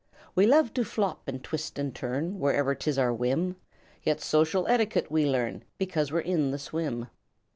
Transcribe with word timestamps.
"We 0.33 0.47
love 0.47 0.73
to 0.73 0.83
flop 0.83 1.27
and 1.27 1.43
twist 1.43 1.77
and 1.77 1.93
turn 1.93 2.39
Whenever 2.39 2.73
'tis 2.73 2.97
our 2.97 3.13
whim. 3.13 3.57
Yet 4.01 4.19
social 4.19 4.67
etiquette 4.67 5.11
we 5.11 5.27
learn 5.27 5.63
Because 5.77 6.11
we're 6.11 6.21
in 6.21 6.49
the 6.49 6.57
swim. 6.57 7.05